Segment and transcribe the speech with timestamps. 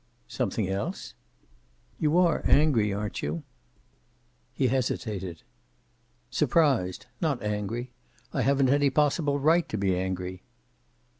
[0.27, 1.13] "Something else?"
[1.99, 3.43] "You are angry, aren't you?"
[4.51, 5.43] He hesitated.
[6.31, 7.05] "Surprised.
[7.21, 7.91] Not angry.
[8.33, 10.41] I haven't any possible right to be angry."